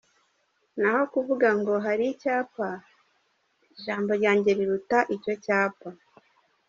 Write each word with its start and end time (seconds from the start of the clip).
Naho 0.79 1.03
kuvuga 1.13 1.47
ngo 1.59 1.73
hari 1.85 2.05
icyapa, 2.13 2.67
ijambo 3.75 4.11
ryanjye 4.19 4.49
riruta 4.57 4.99
icyo 5.15 5.33
cyapa’’. 5.45 5.89